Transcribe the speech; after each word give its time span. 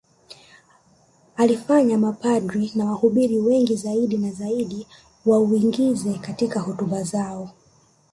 Ulifanya 1.39 1.97
mapadri 1.97 2.71
na 2.75 2.85
wahubiri 2.85 3.37
wengi 3.37 3.75
zaidi 3.75 4.17
na 4.17 4.31
zaidi 4.31 4.87
wauingize 5.25 6.13
katika 6.13 6.59
hotuba 6.59 7.03
zao 7.03 7.51